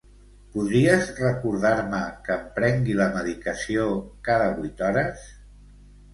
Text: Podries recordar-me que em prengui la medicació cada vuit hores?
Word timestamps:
Podries 0.53 1.11
recordar-me 1.19 1.99
que 2.29 2.33
em 2.39 2.47
prengui 2.57 2.97
la 3.03 3.07
medicació 3.19 3.87
cada 4.31 4.51
vuit 4.59 4.85
hores? 4.89 5.25